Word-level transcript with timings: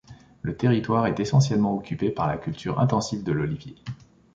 Le 0.41 0.57
territoire 0.57 1.05
est 1.05 1.19
essentiellement 1.19 1.77
occupée 1.77 2.09
par 2.09 2.25
la 2.25 2.37
culture 2.39 2.79
intensive 2.79 3.23
de 3.23 3.31
l'olivier. 3.33 3.75